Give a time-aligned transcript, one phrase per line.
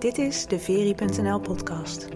[0.00, 2.08] Dit is de Veri.nl podcast.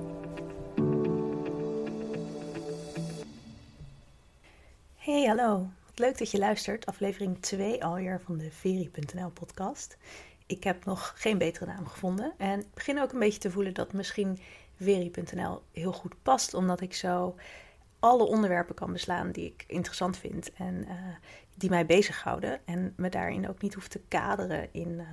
[4.96, 5.66] Hey, hallo.
[5.94, 6.86] Leuk dat je luistert.
[6.86, 9.96] Aflevering 2 alweer van de Veri.nl podcast.
[10.46, 13.74] Ik heb nog geen betere naam gevonden en ik begin ook een beetje te voelen
[13.74, 14.38] dat misschien
[14.80, 17.34] Veri.nl heel goed past, omdat ik zo
[17.98, 20.92] alle onderwerpen kan beslaan die ik interessant vind en uh,
[21.54, 22.60] die mij bezighouden.
[22.64, 25.06] En me daarin ook niet hoef te kaderen in, uh,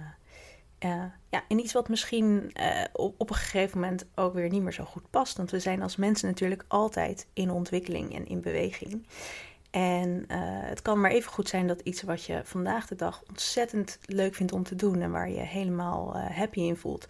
[0.85, 2.53] uh, ja, in iets wat misschien
[2.94, 5.38] op, op een gegeven moment ook weer niet meer zo goed past.
[5.38, 9.07] Want we zijn als mensen natuurlijk altijd in ontwikkeling en in beweging.
[9.71, 10.26] En
[10.66, 14.35] het kan maar even goed zijn dat iets wat je vandaag de dag ontzettend leuk
[14.35, 17.07] vindt om te doen en waar je helemaal happy in voelt,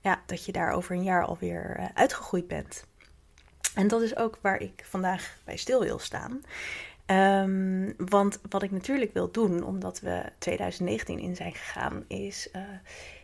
[0.00, 2.86] ja, dat je daar over een jaar alweer uitgegroeid bent.
[3.74, 6.40] En dat is ook waar ik vandaag bij stil wil staan.
[7.06, 12.62] Um, want wat ik natuurlijk wil doen, omdat we 2019 in zijn gegaan, is uh,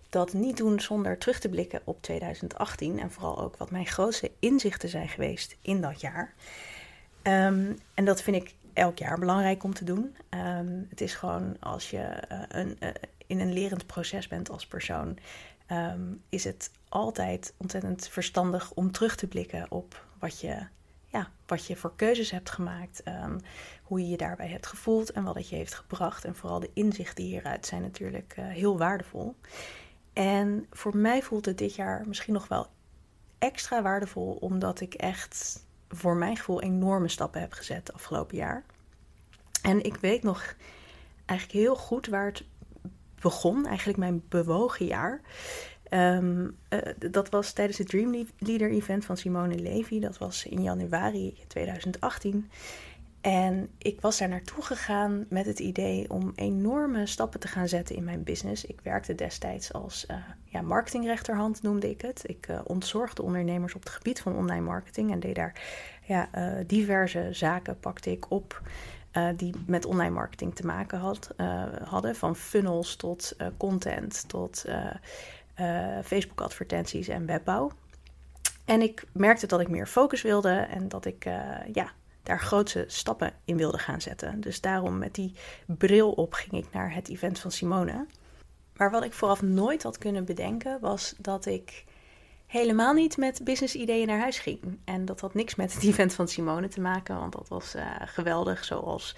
[0.08, 2.98] dat niet doen zonder terug te blikken op 2018.
[2.98, 6.34] En vooral ook wat mijn grootste inzichten zijn geweest in dat jaar.
[7.22, 10.16] Um, en dat vind ik elk jaar belangrijk om te doen.
[10.30, 12.88] Um, het is gewoon als je uh, een, uh,
[13.26, 15.18] in een lerend proces bent als persoon,
[16.28, 20.66] is het altijd ontzettend verstandig om terug te blikken op wat je,
[21.10, 23.40] ja, wat je voor keuzes hebt gemaakt, um,
[23.82, 26.24] hoe je je daarbij hebt gevoeld en wat het je heeft gebracht.
[26.24, 29.36] En vooral de inzichten hieruit zijn natuurlijk uh, heel waardevol.
[30.12, 32.66] En voor mij voelt het dit jaar misschien nog wel
[33.38, 38.64] extra waardevol, omdat ik echt voor mijn gevoel enorme stappen heb gezet afgelopen jaar.
[39.62, 40.54] En ik weet nog
[41.26, 42.44] eigenlijk heel goed waar het
[43.20, 45.20] begon, eigenlijk mijn bewogen jaar.
[45.90, 46.78] Um, uh,
[47.10, 50.00] dat was tijdens het Dream Leader event van Simone Levy.
[50.00, 52.50] Dat was in januari 2018.
[53.20, 57.96] En ik was daar naartoe gegaan met het idee om enorme stappen te gaan zetten
[57.96, 58.64] in mijn business.
[58.64, 62.22] Ik werkte destijds als uh, ja, marketingrechterhand, noemde ik het.
[62.26, 65.62] Ik uh, ontzorgde ondernemers op het gebied van online marketing en deed daar
[66.06, 66.28] ja,
[66.66, 68.62] diverse zaken, pakte ik op.
[69.36, 71.34] die met online marketing te maken had,
[71.84, 72.16] hadden.
[72.16, 74.64] Van funnels tot content, tot
[75.60, 77.70] uh, Facebook-advertenties en webbouw.
[78.64, 82.84] En ik merkte dat ik meer focus wilde en dat ik uh, ja, daar grootse
[82.86, 84.40] stappen in wilde gaan zetten.
[84.40, 85.34] Dus daarom met die
[85.66, 88.06] bril op ging ik naar het event van Simone.
[88.76, 91.84] Maar wat ik vooraf nooit had kunnen bedenken was dat ik
[92.46, 94.78] helemaal niet met business ideeën naar huis ging.
[94.84, 97.82] En dat had niks met het event van Simone te maken, want dat was uh,
[98.04, 99.16] geweldig, zoals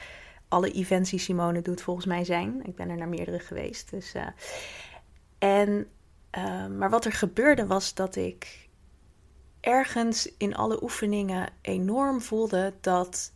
[0.48, 2.60] alle events die Simone doet volgens mij zijn.
[2.64, 3.90] Ik ben er naar meerdere geweest.
[3.90, 4.14] Dus,
[5.38, 5.86] en
[6.38, 8.68] uh, maar wat er gebeurde was dat ik
[9.60, 13.32] ergens in alle oefeningen enorm voelde dat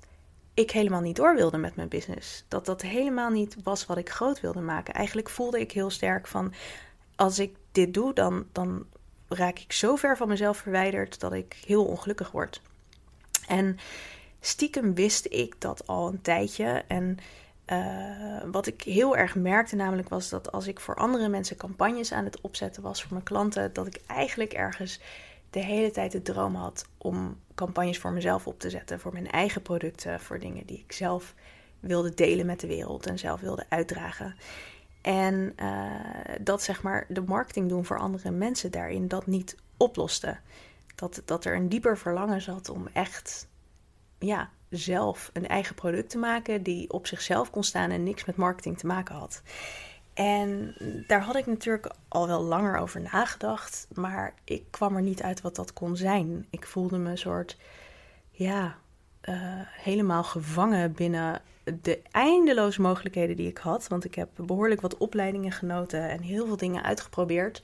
[0.54, 2.44] ik helemaal niet door wilde met mijn business.
[2.48, 4.94] Dat dat helemaal niet was wat ik groot wilde maken.
[4.94, 6.52] Eigenlijk voelde ik heel sterk van
[7.16, 8.86] als ik dit doe, dan, dan
[9.28, 12.60] raak ik zo ver van mezelf verwijderd dat ik heel ongelukkig word.
[13.46, 13.78] En
[14.40, 16.84] stiekem wist ik dat al een tijdje.
[16.88, 17.18] En
[17.72, 22.12] uh, wat ik heel erg merkte namelijk was dat als ik voor andere mensen campagnes
[22.12, 25.00] aan het opzetten was voor mijn klanten, dat ik eigenlijk ergens
[25.50, 29.30] de hele tijd de droom had om campagnes voor mezelf op te zetten, voor mijn
[29.30, 31.34] eigen producten, voor dingen die ik zelf
[31.80, 34.34] wilde delen met de wereld en zelf wilde uitdragen.
[35.02, 35.90] En uh,
[36.40, 40.38] dat zeg maar de marketing doen voor andere mensen daarin dat niet oploste.
[40.94, 43.48] Dat, dat er een dieper verlangen zat om echt
[44.18, 48.36] ja, zelf een eigen product te maken die op zichzelf kon staan en niks met
[48.36, 49.42] marketing te maken had.
[50.14, 50.74] En
[51.06, 55.40] daar had ik natuurlijk al wel langer over nagedacht, maar ik kwam er niet uit
[55.40, 56.46] wat dat kon zijn.
[56.50, 57.56] Ik voelde me een soort,
[58.30, 58.78] ja,
[59.28, 61.42] uh, helemaal gevangen binnen
[61.82, 63.88] de eindeloze mogelijkheden die ik had.
[63.88, 67.62] Want ik heb behoorlijk wat opleidingen genoten en heel veel dingen uitgeprobeerd.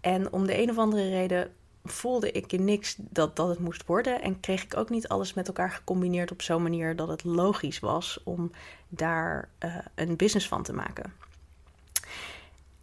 [0.00, 1.52] En om de een of andere reden
[1.92, 4.22] voelde ik in niks dat, dat het moest worden.
[4.22, 7.78] En kreeg ik ook niet alles met elkaar gecombineerd op zo'n manier dat het logisch
[7.78, 8.50] was om
[8.88, 11.12] daar uh, een business van te maken.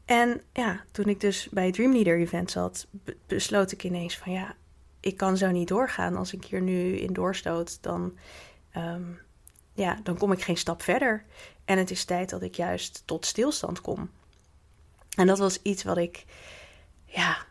[0.06, 2.88] En ja, toen ik dus bij het Dream Leader event zat,
[3.28, 4.56] besloot ik ineens van ja,
[5.00, 6.16] ik kan zo niet doorgaan.
[6.16, 8.18] Als ik hier nu in doorstoot, dan,
[8.78, 9.19] um,
[9.74, 11.24] ja, dan kom ik geen stap verder.
[11.66, 14.10] En het is tijd dat ik juist tot stilstand kom.
[15.16, 16.25] En dat was iets wat ik,
[17.06, 17.46] ja,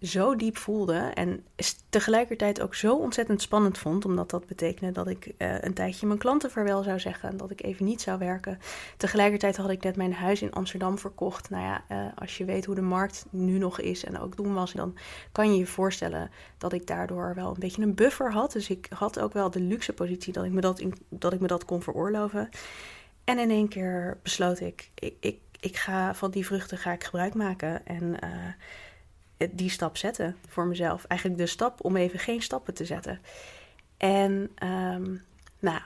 [0.00, 0.98] zo diep voelde.
[0.98, 1.44] En
[1.88, 4.04] tegelijkertijd ook zo ontzettend spannend vond.
[4.04, 7.28] Omdat dat betekende dat ik uh, een tijdje mijn klanten vaarwel zou zeggen.
[7.28, 8.58] En dat ik even niet zou werken.
[8.96, 11.50] Tegelijkertijd had ik net mijn huis in Amsterdam verkocht.
[11.50, 14.54] Nou ja, uh, als je weet hoe de markt nu nog is en ook toen
[14.54, 14.72] was.
[14.72, 14.96] Dan
[15.32, 18.52] kan je je voorstellen dat ik daardoor wel een beetje een buffer had.
[18.52, 21.46] Dus ik had ook wel de luxe positie dat ik me dat, dat, ik me
[21.46, 22.48] dat kon veroorloven.
[23.24, 27.04] En in één keer besloot ik, ik, ik, ik ga van die vruchten ga ik
[27.04, 27.86] gebruik maken.
[27.86, 28.02] En...
[28.24, 28.30] Uh,
[29.50, 31.04] die stap zetten voor mezelf.
[31.04, 33.20] Eigenlijk de stap om even geen stappen te zetten.
[33.96, 35.16] En ehm,
[35.58, 35.80] nou,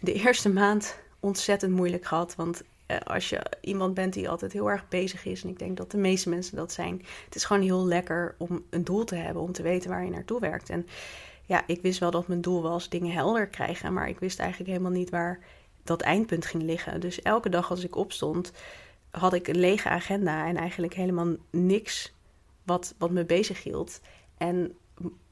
[0.00, 2.34] de eerste maand ontzettend moeilijk gehad.
[2.34, 5.76] Want eh, als je iemand bent die altijd heel erg bezig is, en ik denk
[5.76, 9.14] dat de meeste mensen dat zijn, het is gewoon heel lekker om een doel te
[9.14, 10.70] hebben, om te weten waar je naartoe werkt.
[10.70, 10.86] En
[11.46, 14.70] ja, ik wist wel dat mijn doel was dingen helder krijgen, maar ik wist eigenlijk
[14.70, 15.38] helemaal niet waar
[15.84, 17.00] dat eindpunt ging liggen.
[17.00, 18.52] Dus elke dag als ik opstond,
[19.10, 22.12] had ik een lege agenda en eigenlijk helemaal niks
[22.72, 24.00] wat, wat me bezig hield.
[24.36, 24.76] En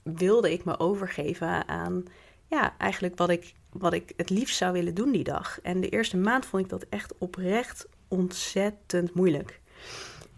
[0.03, 2.05] wilde ik me overgeven aan
[2.47, 5.61] ja, eigenlijk wat ik, wat ik het liefst zou willen doen die dag.
[5.61, 9.61] En de eerste maand vond ik dat echt oprecht ontzettend moeilijk.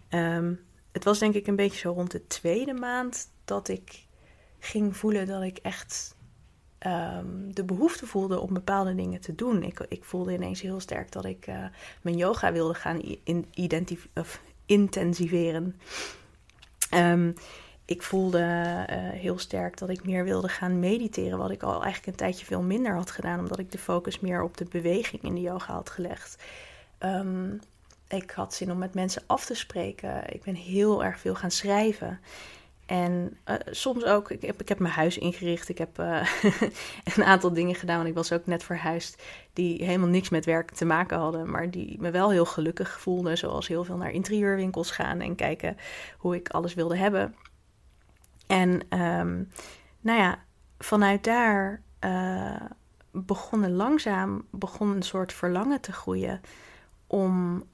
[0.08, 0.54] Ehm,
[0.92, 4.06] het was denk ik een beetje zo rond de tweede maand dat ik
[4.58, 6.16] ging voelen dat ik echt
[6.78, 9.62] ehm, de behoefte voelde om bepaalde dingen te doen.
[9.62, 11.64] Ik, ik voelde ineens heel sterk dat ik uh,
[12.02, 13.46] mijn yoga wilde gaan in,
[14.14, 15.80] of intensiveren.
[16.94, 17.34] Um,
[17.84, 22.06] ik voelde uh, heel sterk dat ik meer wilde gaan mediteren, wat ik al eigenlijk
[22.06, 25.34] een tijdje veel minder had gedaan, omdat ik de focus meer op de beweging in
[25.34, 26.42] de yoga had gelegd.
[26.98, 27.60] Um,
[28.08, 30.32] ik had zin om met mensen af te spreken.
[30.32, 32.20] Ik ben heel erg veel gaan schrijven.
[32.86, 35.68] En uh, soms ook, ik heb, ik heb mijn huis ingericht.
[35.68, 36.28] Ik heb uh,
[37.16, 37.96] een aantal dingen gedaan.
[37.96, 39.22] Want ik was ook net verhuisd.
[39.52, 41.50] Die helemaal niks met werk te maken hadden.
[41.50, 43.38] Maar die me wel heel gelukkig voelden.
[43.38, 45.20] Zoals heel veel naar interieurwinkels gaan.
[45.20, 45.76] En kijken
[46.16, 47.34] hoe ik alles wilde hebben.
[48.46, 49.50] En um,
[50.00, 50.38] nou ja,
[50.78, 52.60] vanuit daar uh,
[53.10, 56.40] begonnen langzaam begon een soort verlangen te groeien.
[57.06, 57.64] Om,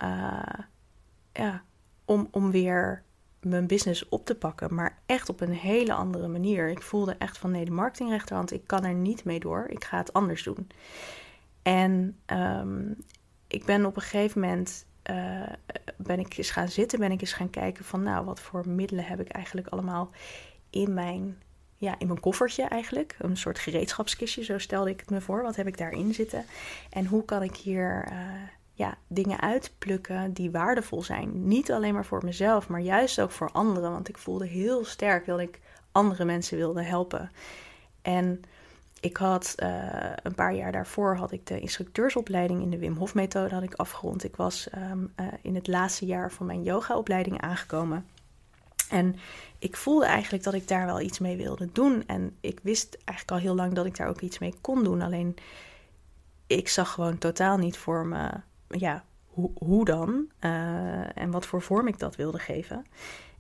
[1.33, 1.63] ja,
[2.05, 3.03] om, om weer
[3.49, 6.69] mijn business op te pakken, maar echt op een hele andere manier.
[6.69, 9.67] Ik voelde echt van nee, de marketingrechterhand, ik kan er niet mee door.
[9.69, 10.69] Ik ga het anders doen.
[11.63, 12.97] En um,
[13.47, 15.43] ik ben op een gegeven moment uh,
[15.97, 19.05] ben ik eens gaan zitten, ben ik eens gaan kijken van nou, wat voor middelen
[19.05, 20.11] heb ik eigenlijk allemaal
[20.71, 21.43] in mijn,
[21.77, 23.17] ja, in mijn koffertje eigenlijk.
[23.19, 25.43] Een soort gereedschapskistje, zo stelde ik het me voor.
[25.43, 26.45] Wat heb ik daarin zitten?
[26.91, 28.19] En hoe kan ik hier uh,
[28.79, 31.49] ja, dingen uitplukken die waardevol zijn.
[31.49, 33.91] Niet alleen maar voor mezelf, maar juist ook voor anderen.
[33.91, 35.61] Want ik voelde heel sterk dat ik
[35.93, 37.31] andere mensen wilde helpen.
[38.03, 38.43] En
[39.01, 43.15] ik had uh, een paar jaar daarvoor had ik de instructeursopleiding in de Wim Hof
[43.15, 44.25] methode had ik afgerond.
[44.25, 48.07] Ik was um, uh, in het laatste jaar van mijn yogaopleiding aangekomen.
[48.91, 49.17] En
[49.59, 52.05] ik voelde eigenlijk dat ik daar wel iets mee wilde doen.
[52.07, 55.03] En ik wist eigenlijk al heel lang dat ik daar ook iets mee kon doen.
[55.03, 55.37] Alleen
[56.47, 58.31] ik zag gewoon totaal niet voor me
[58.69, 62.87] ja, hoe, hoe dan uh, en wat voor vorm ik dat wilde geven.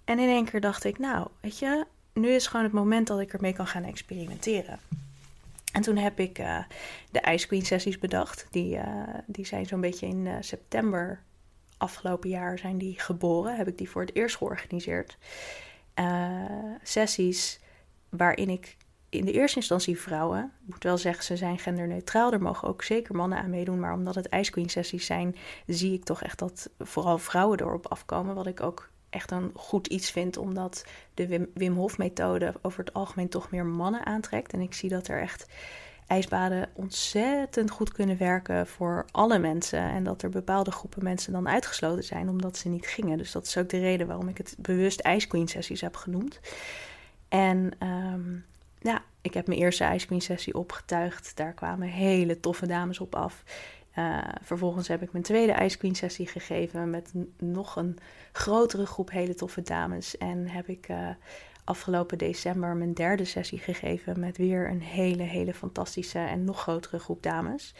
[0.05, 3.21] En in één keer dacht ik, nou, weet je, nu is gewoon het moment dat
[3.21, 4.79] ik ermee kan gaan experimenteren.
[5.73, 6.59] En toen heb ik uh,
[7.11, 8.47] de Ice Queen sessies bedacht.
[8.51, 11.23] Die, uh, die zijn zo'n beetje in september
[11.77, 13.57] afgelopen jaar zijn die geboren.
[13.57, 15.19] Heb ik die voor het eerst georganiseerd.
[16.83, 17.61] sessies
[18.09, 18.77] waarin ik
[19.09, 20.53] in de eerste instantie vrouwen.
[20.67, 22.33] Ik moet wel zeggen, ze zijn genderneutraal.
[22.33, 23.81] Er mogen ook zeker mannen aan meedoen.
[23.81, 27.87] Maar omdat het Ice Queen sessies zijn, zie ik toch echt dat vooral vrouwen erop
[27.87, 28.35] afkomen.
[28.35, 30.85] Wat ik ook echt een goed iets vind, omdat
[31.15, 34.53] de Wim, Hof methode over het algemeen toch meer mannen aantrekt.
[34.53, 35.47] En ik zie dat er echt
[36.07, 39.81] ijsbaden ontzettend goed kunnen werken voor alle mensen.
[39.81, 43.19] En dat er bepaalde groepen mensen dan uitgesloten zijn omdat ze niet gingen.
[43.19, 46.41] Dus dat is ook de reden waarom ik het bewust Ice Queen sessies heb genoemd.
[47.29, 48.45] En um,
[48.81, 51.37] ja, ik heb mijn eerste Ice Queen sessie opgetuigd.
[51.37, 53.43] Daar kwamen hele toffe dames op af.
[53.99, 57.99] Uh, vervolgens heb ik mijn tweede Ice Queen sessie gegeven met nog een
[58.33, 60.19] grotere groep hele toffe dames.
[60.19, 61.09] En heb ik uh,
[61.65, 66.99] afgelopen december mijn derde sessie gegeven met weer een hele, hele fantastische en nog grotere
[66.99, 67.75] groep dames.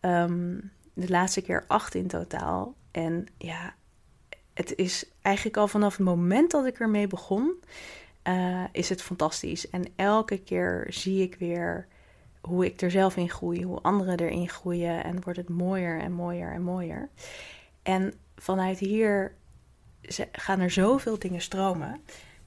[0.00, 2.74] Um, de laatste keer acht in totaal.
[2.90, 3.74] En ja,
[4.54, 7.54] het is eigenlijk al vanaf het moment dat ik ermee begon
[8.28, 9.70] uh, is het fantastisch.
[9.70, 11.86] En elke keer zie ik weer
[12.40, 15.04] hoe ik er zelf in groei, hoe anderen erin groeien.
[15.04, 17.08] En wordt het mooier en mooier en mooier.
[17.82, 19.34] En vanuit hier
[20.32, 22.00] gaan er zoveel dingen stromen.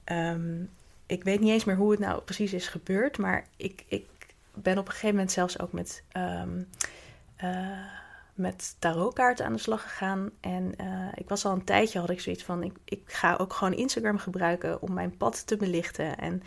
[0.04, 0.70] Um,
[1.06, 3.18] ik weet niet eens meer hoe het nou precies is gebeurd.
[3.18, 4.06] Maar ik, ik
[4.54, 6.02] ben op een gegeven moment zelfs ook met.
[6.16, 6.68] Um,
[7.44, 8.06] uh,
[8.38, 10.30] met tarotkaarten aan de slag gegaan.
[10.40, 13.52] En uh, ik was al een tijdje, had ik zoiets van, ik, ik ga ook
[13.52, 16.18] gewoon Instagram gebruiken om mijn pad te belichten.
[16.18, 16.42] En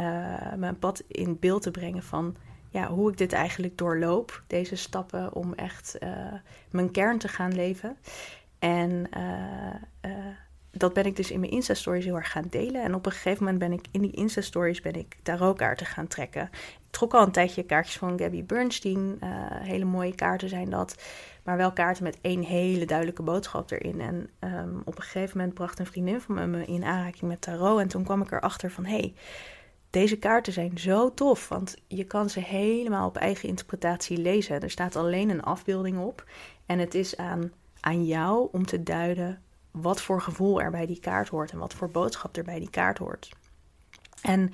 [0.00, 2.36] uh, mijn pad in beeld te brengen van
[2.70, 4.42] ja, hoe ik dit eigenlijk doorloop.
[4.46, 6.32] Deze stappen om echt uh,
[6.70, 7.96] mijn kern te gaan leven.
[8.58, 9.08] En
[10.70, 12.82] dat ben ik dus in mijn Insta-stories heel erg gaan delen.
[12.82, 16.50] En op een gegeven moment ben ik in die Insta-stories ben ik tarotkaarten gaan trekken.
[16.90, 19.18] Trok al een tijdje kaartjes van Gabby Bernstein.
[19.20, 21.02] Uh, hele mooie kaarten zijn dat.
[21.44, 24.00] Maar wel kaarten met één hele duidelijke boodschap erin.
[24.00, 27.40] En ehm, op een gegeven moment bracht een vriendin van me me in aanraking met
[27.40, 27.80] tarot.
[27.80, 28.84] En toen kwam ik erachter van...
[28.84, 29.14] Hey,
[29.90, 34.60] deze kaarten zijn zo tof, want je kan ze helemaal op eigen interpretatie lezen.
[34.60, 36.24] Er staat alleen een afbeelding op
[36.66, 41.00] en het is aan, aan jou om te duiden wat voor gevoel er bij die
[41.00, 43.28] kaart hoort en wat voor boodschap er bij die kaart hoort.
[44.22, 44.52] En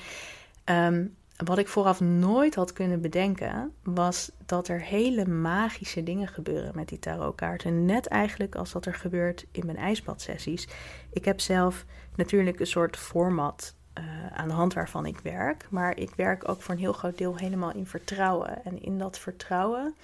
[0.64, 6.72] um, wat ik vooraf nooit had kunnen bedenken, was dat er hele magische dingen gebeuren
[6.74, 7.84] met die tarotkaarten.
[7.84, 10.68] Net eigenlijk als dat er gebeurt in mijn ijsbadsessies.
[11.12, 15.66] Ik heb zelf natuurlijk een soort format uh, aan de hand waarvan ik werk.
[15.70, 18.64] Maar ik werk ook voor een heel groot deel helemaal in vertrouwen.
[18.64, 19.94] En in dat vertrouwen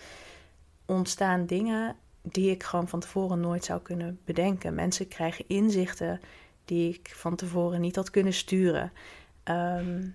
[0.86, 4.74] ontstaan dingen die ik gewoon van tevoren nooit zou kunnen bedenken.
[4.74, 6.20] Mensen krijgen inzichten
[6.64, 8.92] die ik van tevoren niet had kunnen sturen.
[9.44, 10.14] Um,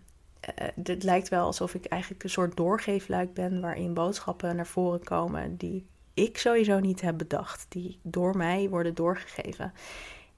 [0.84, 5.58] het lijkt wel alsof ik eigenlijk een soort doorgeefluik ben waarin boodschappen naar voren komen
[5.58, 9.74] die ik sowieso niet heb bedacht, die door mij worden doorgegeven.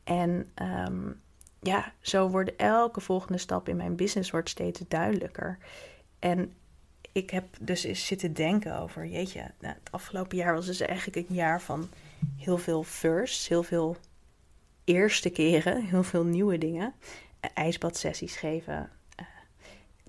[0.04, 0.52] En
[0.88, 1.22] um,
[1.62, 5.58] ja, zo wordt elke volgende stap in mijn business wordt steeds duidelijker.
[6.20, 6.54] En
[7.12, 11.30] ik heb dus eens zitten denken over, jeetje, nou, het afgelopen jaar was dus eigenlijk
[11.30, 11.90] een jaar van
[12.38, 13.98] heel veel firsts, heel veel
[14.84, 16.94] eerste keren, heel veel nieuwe dingen.
[17.54, 18.90] ijsbadsessies geven,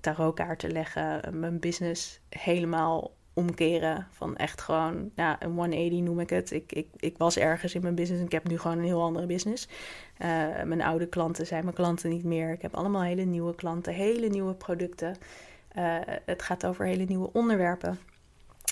[0.01, 4.07] tarotkaarten leggen, mijn business helemaal omkeren.
[4.11, 6.51] Van echt gewoon, ja, een 180 noem ik het.
[6.51, 9.01] Ik, ik, ik was ergens in mijn business en ik heb nu gewoon een heel
[9.01, 9.67] andere business.
[9.67, 10.27] Uh,
[10.63, 12.51] mijn oude klanten zijn mijn klanten niet meer.
[12.51, 15.17] Ik heb allemaal hele nieuwe klanten, hele nieuwe producten.
[15.77, 17.99] Uh, het gaat over hele nieuwe onderwerpen.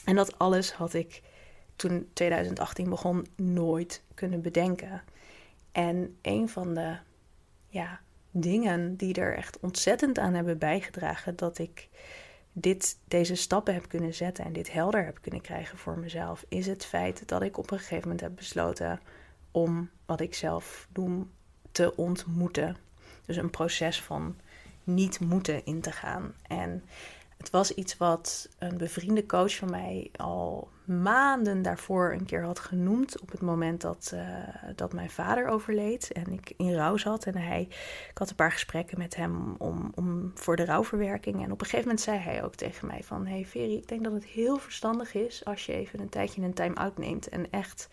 [0.05, 1.21] En dat alles had ik
[1.75, 5.01] toen 2018 begon nooit kunnen bedenken.
[5.71, 6.97] En een van de
[7.67, 7.99] ja,
[8.31, 11.89] dingen die er echt ontzettend aan hebben bijgedragen dat ik
[12.53, 16.67] dit, deze stappen heb kunnen zetten en dit helder heb kunnen krijgen voor mezelf, is
[16.67, 18.99] het feit dat ik op een gegeven moment heb besloten
[19.51, 21.31] om wat ik zelf noem
[21.71, 22.77] te ontmoeten.
[23.25, 24.35] Dus een proces van
[24.83, 26.33] niet moeten in te gaan.
[26.47, 26.83] En
[27.37, 32.59] het was iets wat een bevriende coach van mij al maanden daarvoor een keer had
[32.59, 33.21] genoemd.
[33.21, 34.21] Op het moment dat, uh,
[34.75, 37.25] dat mijn vader overleed en ik in rouw zat.
[37.25, 37.61] En hij,
[38.09, 41.43] ik had een paar gesprekken met hem om, om, voor de rouwverwerking.
[41.43, 43.25] En op een gegeven moment zei hij ook tegen mij van...
[43.25, 46.53] Hey Veri, ik denk dat het heel verstandig is als je even een tijdje een
[46.53, 47.29] time-out neemt.
[47.29, 47.89] En echt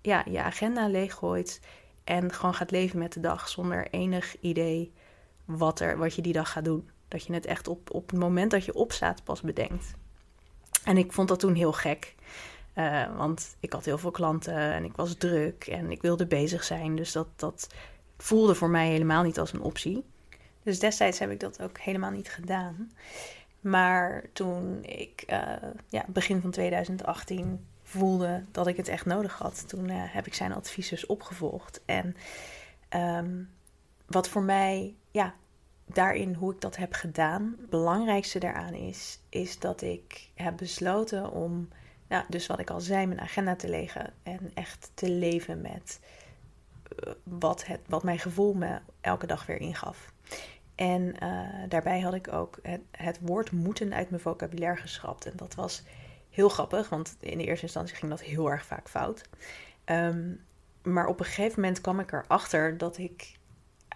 [0.00, 1.60] ja, je agenda leeggooit.
[2.04, 4.92] En gewoon gaat leven met de dag zonder enig idee
[5.44, 6.90] wat, er, wat je die dag gaat doen.
[7.08, 9.94] Dat je het echt op, op het moment dat je opstaat pas bedenkt.
[10.88, 12.14] En ik vond dat toen heel gek.
[12.74, 16.64] Uh, want ik had heel veel klanten en ik was druk en ik wilde bezig
[16.64, 16.96] zijn.
[16.96, 17.74] Dus dat, dat
[18.18, 20.04] voelde voor mij helemaal niet als een optie.
[20.62, 22.92] Dus destijds heb ik dat ook helemaal niet gedaan.
[23.60, 25.52] Maar toen ik uh,
[25.88, 30.34] ja, begin van 2018 voelde dat ik het echt nodig had, toen uh, heb ik
[30.34, 31.80] zijn advies dus opgevolgd.
[31.84, 32.16] En
[32.96, 33.50] um,
[34.06, 35.34] wat voor mij ja,
[35.92, 41.30] daarin hoe ik dat heb gedaan, het belangrijkste daaraan is, is dat ik heb besloten
[41.30, 41.68] om,
[42.08, 46.00] nou, dus wat ik al zei, mijn agenda te leggen en echt te leven met
[46.96, 50.12] eh, wat, het, wat mijn gevoel me elke dag weer ingaf.
[50.74, 52.58] En uh, daarbij had ik ook
[52.90, 55.26] het, woord moeten uit mijn vocabulaire geschrapt.
[55.26, 55.82] En dat was
[56.30, 59.22] heel grappig, want in de eerste instantie ging dat heel erg vaak fout.
[59.84, 60.40] Um,
[60.82, 63.37] maar op een gegeven moment kwam ik erachter dat ik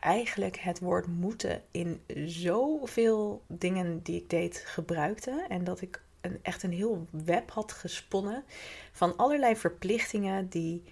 [0.03, 5.45] eigenlijk het woord moeten in zoveel dingen die ik deed gebruikte.
[5.49, 8.45] En dat ik een, echt een heel web had gesponnen
[8.93, 10.83] van allerlei verplichtingen die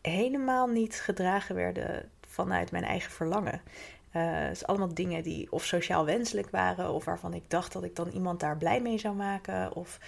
[0.00, 3.62] helemaal niet gedragen werden vanuit mijn eigen verlangen.
[4.16, 7.96] Uh, dus allemaal dingen die of sociaal wenselijk waren, of waarvan ik dacht dat ik
[7.96, 9.98] dan iemand daar blij mee zou maken, of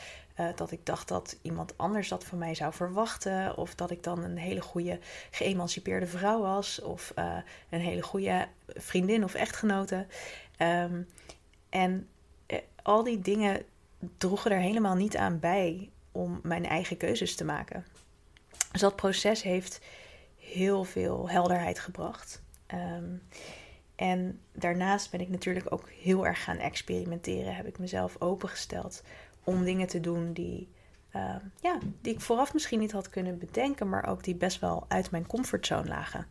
[0.41, 3.57] uh, dat ik dacht dat iemand anders dat van mij zou verwachten.
[3.57, 4.99] Of dat ik dan een hele goede
[5.31, 6.81] geëmancipeerde vrouw was.
[6.83, 7.37] Of uh,
[7.71, 10.07] een hele goede vriendin of echtgenote.
[10.59, 11.09] Um,
[11.69, 12.09] en
[12.83, 13.63] al die dingen
[14.19, 17.87] droegen er helemaal niet aan bij om mijn eigen keuzes te maken.
[18.73, 19.81] Dus dat proces heeft
[20.37, 22.43] heel veel helderheid gebracht.
[22.75, 23.23] Um,
[23.97, 27.55] en daarnaast ben ik natuurlijk ook heel erg gaan experimenteren.
[27.55, 29.03] Heb ik mezelf opengesteld
[29.45, 30.69] om dingen te doen die,
[31.17, 34.85] uh, ja, die ik vooraf misschien niet had kunnen bedenken, maar ook die best wel
[34.89, 36.27] uit mijn comfortzone lagen.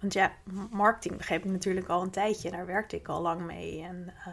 [0.00, 0.32] Want ja,
[0.70, 3.82] marketing begreep ik natuurlijk al een tijdje, daar werkte ik al lang mee.
[3.82, 4.26] En uh,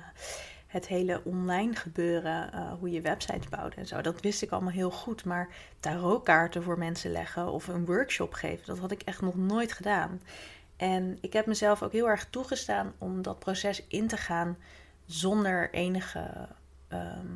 [0.68, 4.72] het hele online gebeuren, uh, hoe je websites bouwt en zo, dat wist ik allemaal
[4.72, 5.26] heel goed.
[5.26, 5.50] Maar
[5.80, 10.22] tarotkaarten voor mensen leggen of een workshop geven, dat had ik echt nog nooit gedaan.
[10.80, 14.58] En ik heb mezelf ook heel erg toegestaan om dat proces in te gaan
[15.06, 16.48] zonder enige
[16.88, 17.28] ehm,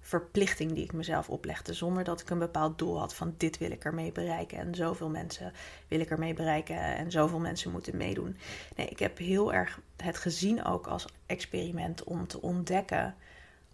[0.00, 1.72] verplichting die ik mezelf oplegde.
[1.74, 4.58] Zonder dat ik een bepaald doel had van dit wil ik ermee bereiken.
[4.58, 5.52] En zoveel mensen
[5.88, 6.76] wil ik ermee bereiken.
[6.76, 8.36] En zoveel mensen moeten meedoen.
[8.76, 13.14] Nee, ik heb heel erg het gezien ook als experiment om te ontdekken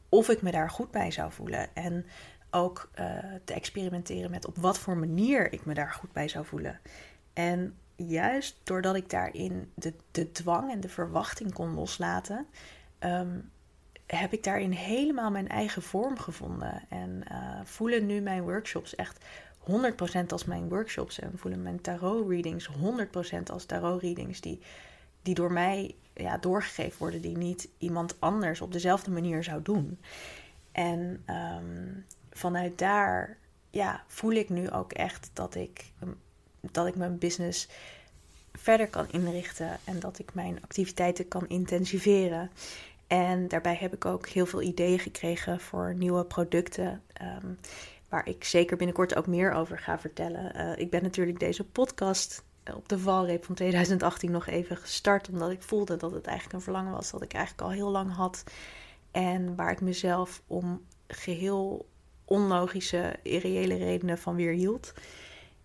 [0.08, 1.74] of ik me daar goed bij zou voelen.
[1.74, 2.06] En
[2.50, 6.44] ook uh, te experimenteren met op wat voor manier ik me daar goed bij zou
[6.44, 6.80] voelen.
[7.32, 12.46] En juist doordat ik daarin de, de dwang en de verwachting kon loslaten,
[12.98, 13.38] ehm,
[14.06, 16.82] heb ik daarin helemaal mijn eigen vorm gevonden.
[16.88, 19.24] En uh, voelen nu mijn workshops echt
[19.60, 21.18] 100% als mijn workshops.
[21.18, 24.60] En voelen mijn tarot readings 100% als tarot readings die,
[25.22, 27.20] die door mij ja, doorgegeven worden.
[27.20, 29.98] Die niet iemand anders op dezelfde manier zou doen.
[30.72, 31.90] En ehm,
[32.30, 33.36] vanuit daar
[33.70, 35.92] ja, voel ik nu ook echt dat ik,
[36.70, 37.68] dat ik mijn business
[38.52, 39.78] verder kan inrichten.
[39.84, 42.50] En dat ik mijn activiteiten kan intensiveren.
[43.06, 47.02] En daarbij heb ik ook heel veel ideeën gekregen voor nieuwe producten.
[47.12, 47.46] Ehm,
[48.08, 50.56] waar ik zeker binnenkort ook meer over ga vertellen.
[50.56, 55.28] Uh, ik ben natuurlijk deze podcast op de valreep van 2018 nog even gestart.
[55.28, 58.14] Omdat ik voelde dat het eigenlijk een verlangen was dat ik eigenlijk al heel lang
[58.14, 58.44] had.
[59.10, 61.86] En waar ik mezelf om geheel
[62.24, 64.92] onlogische, irreële redenen van weer hield.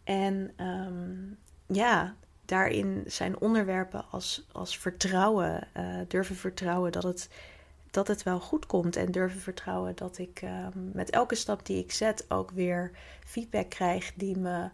[0.07, 7.29] En um, ja, daarin zijn onderwerpen als, als vertrouwen, uh, durven vertrouwen dat het,
[7.91, 8.95] dat het wel goed komt.
[8.95, 12.91] En durven vertrouwen dat ik um, met elke stap die ik zet ook weer
[13.25, 14.69] feedback krijg die me,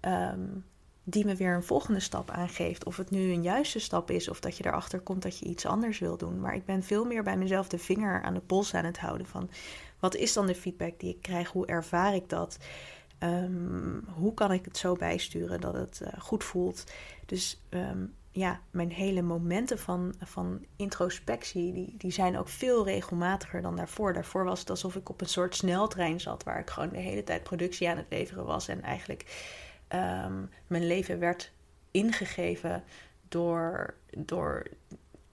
[0.00, 0.64] um,
[1.04, 2.84] die me weer een volgende stap aangeeft.
[2.84, 5.66] Of het nu een juiste stap is of dat je erachter komt dat je iets
[5.66, 6.40] anders wil doen.
[6.40, 9.26] Maar ik ben veel meer bij mezelf de vinger aan de pols aan het houden
[9.26, 9.50] van
[9.98, 11.50] wat is dan de feedback die ik krijg?
[11.50, 12.58] Hoe ervaar ik dat?
[13.18, 16.84] Um, hoe kan ik het zo bijsturen dat het uh, goed voelt?
[17.26, 23.62] Dus um, ja, mijn hele momenten van, van introspectie, die, die zijn ook veel regelmatiger
[23.62, 24.12] dan daarvoor.
[24.12, 27.24] Daarvoor was het alsof ik op een soort sneltrein zat, waar ik gewoon de hele
[27.24, 28.68] tijd productie aan het leveren was.
[28.68, 29.52] En eigenlijk
[29.88, 31.52] um, mijn leven werd
[31.90, 32.84] ingegeven
[33.28, 34.62] door, door,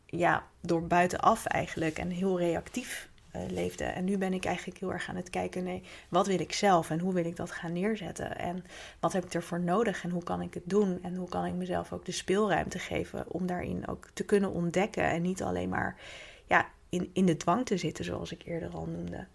[0.05, 3.83] ja, door buitenaf eigenlijk en heel reactief uh, leefde.
[3.83, 6.89] En nu ben ik eigenlijk heel erg aan het kijken, nee, wat wil ik zelf
[6.89, 8.37] en hoe wil ik dat gaan neerzetten?
[8.37, 8.65] En
[8.99, 10.99] wat heb ik ervoor nodig en hoe kan ik het doen?
[11.03, 15.03] En hoe kan ik mezelf ook de speelruimte geven om daarin ook te kunnen ontdekken
[15.03, 15.99] en niet alleen maar
[16.47, 19.25] ja, in, in de dwang te zitten, zoals ik eerder al noemde.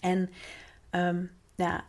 [0.00, 0.30] En
[0.90, 1.84] um, ja,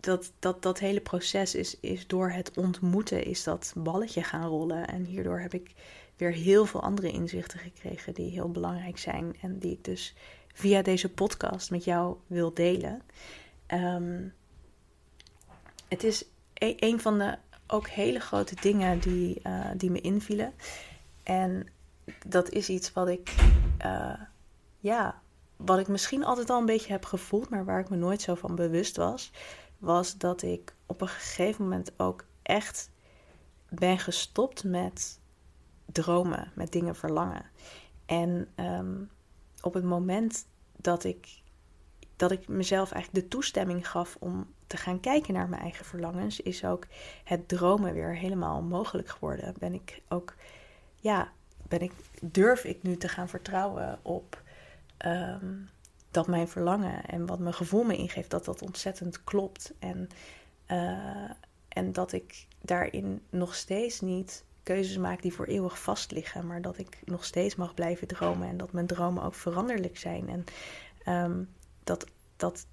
[0.00, 4.88] dat, dat, dat hele proces is, is door het ontmoeten, is dat balletje gaan rollen.
[4.88, 5.74] En hierdoor heb ik
[6.16, 9.36] weer heel veel andere inzichten gekregen die heel belangrijk zijn.
[9.40, 10.14] En die ik dus
[10.52, 13.02] via deze podcast met jou wil delen.
[13.68, 14.34] Um,
[15.88, 17.36] het is e-, een van de
[17.66, 20.52] ook hele grote dingen die, uh, die me invielen.
[21.22, 21.66] En
[22.26, 23.34] dat is iets wat ik,
[23.84, 24.20] uh,
[24.78, 25.20] ja,
[25.56, 28.34] wat ik misschien altijd al een beetje heb gevoeld, maar waar ik me nooit zo
[28.34, 29.32] van bewust was,
[29.78, 32.90] was dat ik op een gegeven moment ook echt
[33.68, 35.20] ben gestopt met
[35.86, 37.44] dromen, met dingen verlangen.
[38.06, 39.10] En um,
[39.62, 40.46] op het moment
[40.76, 41.42] dat ik,
[42.16, 46.40] dat ik mezelf eigenlijk de toestemming gaf om te gaan kijken naar mijn eigen verlangens,
[46.40, 46.86] is ook
[47.24, 49.54] het dromen weer helemaal mogelijk geworden.
[49.58, 50.34] Ben ik ook,
[50.96, 51.32] ja,
[51.68, 54.42] ben ik, durf ik nu te gaan vertrouwen op
[55.06, 55.68] um,
[56.10, 59.72] dat mijn verlangen en wat mijn gevoel me ingeeft, dat dat ontzettend klopt.
[59.78, 60.08] En,
[60.70, 61.30] uh,
[61.68, 66.62] en dat ik daarin nog steeds niet keuzes maak die voor eeuwig vast liggen, maar
[66.62, 70.28] dat ik nog steeds mag blijven dromen en dat mijn dromen ook veranderlijk zijn.
[70.28, 70.44] En
[71.24, 71.48] um,
[71.84, 72.66] dat, dat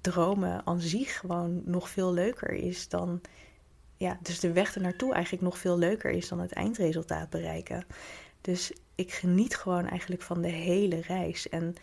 [0.00, 3.20] dromen aan zich gewoon nog veel leuker is dan.
[3.96, 7.84] Ja, dus de weg er naartoe eigenlijk nog veel leuker is dan het eindresultaat bereiken.
[8.40, 11.48] Dus ik geniet gewoon eigenlijk van de hele reis.
[11.48, 11.74] En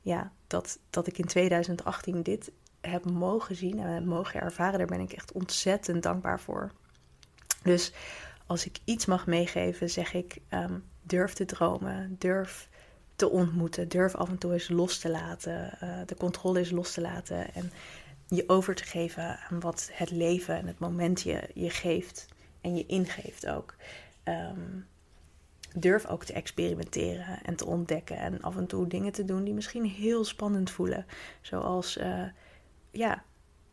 [0.00, 5.00] ja, dat, dat ik in 2018 dit heb mogen zien en mogen ervaren, daar ben
[5.00, 6.72] ik echt ontzettend dankbaar voor.
[7.62, 7.92] Dus
[8.46, 12.68] als ik iets mag meegeven, zeg ik: um, durf te dromen, durf
[13.16, 16.92] te ontmoeten, durf af en toe eens los te laten, uh, de controle eens los
[16.92, 17.72] te laten en
[18.28, 22.26] je over te geven aan wat het leven en het moment je, je geeft
[22.60, 23.74] en je ingeeft ook.
[24.24, 24.86] Um,
[25.74, 29.54] durf ook te experimenteren en te ontdekken en af en toe dingen te doen die
[29.54, 31.06] misschien heel spannend voelen,
[31.40, 32.24] zoals uh,
[32.90, 33.24] ja,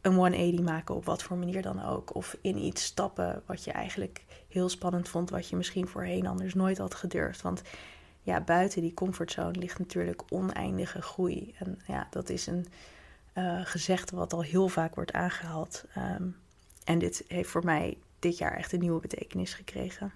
[0.01, 2.15] een 180 maken op wat voor manier dan ook.
[2.15, 6.53] Of in iets stappen wat je eigenlijk heel spannend vond, wat je misschien voorheen anders
[6.53, 7.41] nooit had gedurfd.
[7.41, 7.61] Want
[8.21, 11.55] ja, buiten die comfortzone ligt natuurlijk oneindige groei.
[11.57, 12.67] En ja, dat is een
[13.33, 15.83] uh, gezegde wat al heel vaak wordt aangehaald.
[15.97, 16.35] Um,
[16.83, 20.11] en dit heeft voor mij dit jaar echt een nieuwe betekenis gekregen.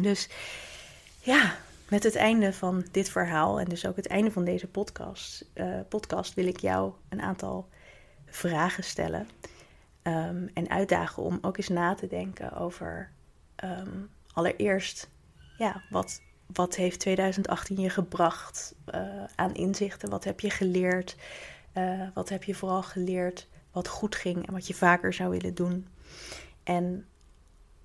[0.00, 0.28] Dus
[1.20, 1.56] ja,
[1.88, 5.80] met het einde van dit verhaal en dus ook het einde van deze podcast, uh,
[5.88, 7.68] podcast wil ik jou een aantal
[8.34, 9.28] vragen stellen.
[10.02, 13.10] Ehm, en uitdagen om ook eens na te denken over
[13.54, 13.98] ehm,
[14.32, 15.08] allereerst,
[15.58, 20.10] ja, wat, wat heeft 2018 je gebracht uh, aan inzichten?
[20.10, 21.16] Wat heb je geleerd?
[21.74, 25.54] Uh, wat heb je vooral geleerd wat goed ging en wat je vaker zou willen
[25.54, 25.88] doen?
[26.62, 27.06] En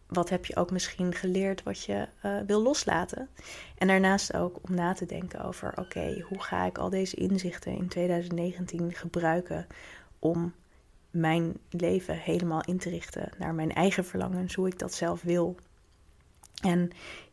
[0.08, 3.30] wat heb je ook misschien geleerd wat je uh, wil loslaten?
[3.78, 7.72] En daarnaast ook om na te denken over: oké, hoe ga ik al deze inzichten
[7.72, 9.68] in 2019 gebruiken
[10.20, 10.54] om
[11.12, 15.56] mijn leven helemaal in te richten naar mijn eigen verlangens, hoe ik dat zelf wil.
[16.62, 16.90] En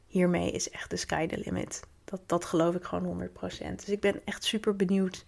[0.06, 1.82] hiermee is echt de sky the limit.
[2.04, 3.30] Dat, dat geloof ik gewoon 100%.
[3.76, 5.24] Dus ik ben echt super benieuwd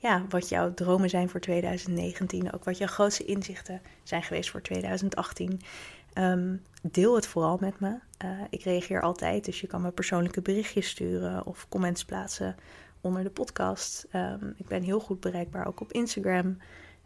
[0.00, 2.52] ja, wat jouw dromen zijn voor 2019.
[2.52, 5.60] Ook wat jouw grootste inzichten zijn geweest voor 2018.
[6.12, 7.98] Ehm, deel het vooral met me.
[8.24, 12.56] Uh, ik reageer altijd, dus je kan me persoonlijke berichtjes sturen of comments plaatsen
[13.00, 14.06] onder de podcast.
[14.14, 16.56] Um, ik ben heel goed bereikbaar ook op Instagram.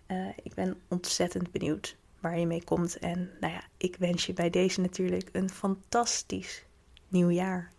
[0.09, 2.99] Uh, ik ben ontzettend benieuwd waar je mee komt.
[2.99, 6.65] En nou ja, ik wens je bij deze natuurlijk een fantastisch
[7.09, 7.71] nieuw jaar.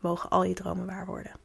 [0.00, 1.41] Mogen al je dromen waar worden.